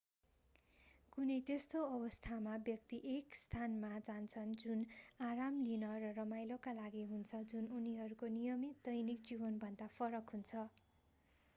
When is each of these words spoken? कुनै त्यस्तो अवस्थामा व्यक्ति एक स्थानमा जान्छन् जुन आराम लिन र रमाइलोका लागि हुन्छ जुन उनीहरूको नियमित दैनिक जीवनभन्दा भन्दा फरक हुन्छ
कुनै 1.11 1.33
त्यस्तो 1.49 1.81
अवस्थामा 1.89 2.53
व्यक्ति 2.63 2.99
एक 3.09 3.37
स्थानमा 3.39 3.91
जान्छन् 4.07 4.55
जुन 4.63 4.81
आराम 5.27 5.59
लिन 5.67 5.85
र 5.97 6.09
रमाइलोका 6.15 6.73
लागि 6.79 7.05
हुन्छ 7.11 7.43
जुन 7.53 7.69
उनीहरूको 7.75 8.31
नियमित 8.33 8.83
दैनिक 8.89 9.29
जीवनभन्दा 9.29 9.63
भन्दा 9.67 9.93
फरक 9.95 10.37
हुन्छ 10.37 10.65